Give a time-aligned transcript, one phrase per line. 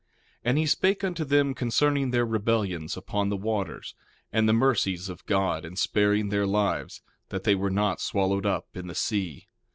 [0.41, 3.93] 1:2 And he spake unto them concerning their rebellions upon the waters,
[4.33, 8.75] and the mercies of God in sparing their lives, that they were not swallowed up
[8.75, 9.47] in the sea.